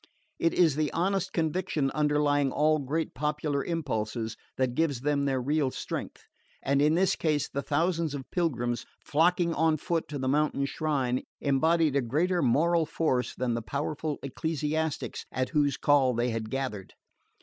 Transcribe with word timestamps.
It 0.39 0.55
is 0.55 0.75
the 0.75 0.91
honest 0.93 1.31
conviction 1.31 1.91
underlying 1.91 2.51
all 2.51 2.79
great 2.79 3.13
popular 3.13 3.63
impulses 3.63 4.35
that 4.57 4.73
gives 4.73 5.01
them 5.01 5.25
their 5.25 5.39
real 5.39 5.69
strength; 5.69 6.25
and 6.63 6.81
in 6.81 6.95
this 6.95 7.15
case 7.15 7.47
the 7.47 7.61
thousands 7.61 8.15
of 8.15 8.23
pilgrims 8.31 8.83
flocking 8.99 9.53
on 9.53 9.77
foot 9.77 10.07
to 10.07 10.17
the 10.17 10.27
mountain 10.27 10.65
shrine 10.65 11.21
embodied 11.39 11.95
a 11.95 12.01
greater 12.01 12.41
moral 12.41 12.87
force 12.87 13.35
than 13.35 13.53
the 13.53 13.61
powerful 13.61 14.17
ecclesiastics 14.23 15.27
at 15.31 15.49
whose 15.49 15.77
call 15.77 16.15
they 16.15 16.31
had 16.31 16.49
gathered. 16.49 16.95